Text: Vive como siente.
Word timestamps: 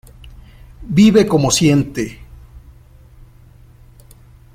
Vive 0.99 1.27
como 1.27 1.51
siente. 1.51 2.21